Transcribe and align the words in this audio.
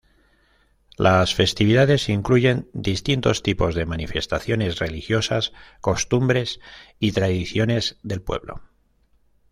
Las 0.97 1.35
festividades 1.35 2.09
incluyen 2.09 2.67
distintos 2.73 3.43
tipos 3.43 3.75
de 3.75 3.85
manifestaciones 3.85 4.79
religiosas, 4.79 5.53
costumbres 5.79 6.59
y 6.97 7.11
tradiciones 7.11 7.99
del 8.01 8.23
pueblo. 8.23 8.63